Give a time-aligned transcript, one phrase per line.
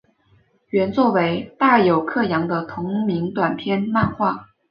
[0.69, 4.47] 原作为大友克洋的同名短篇漫画。